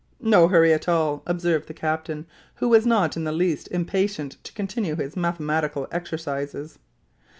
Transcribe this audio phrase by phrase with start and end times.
[0.19, 4.51] "No hurry at all," observed the captain, who was not in the least impatient to
[4.53, 6.79] continue his mathematical exercises.